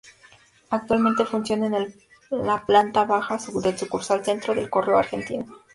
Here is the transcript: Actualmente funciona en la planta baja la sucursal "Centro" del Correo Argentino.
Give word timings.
Actualmente 0.71 1.25
funciona 1.25 1.67
en 1.67 1.93
la 2.31 2.65
planta 2.65 3.05
baja 3.05 3.35
la 3.35 3.75
sucursal 3.77 4.25
"Centro" 4.25 4.55
del 4.55 4.67
Correo 4.67 4.97
Argentino. 4.97 5.45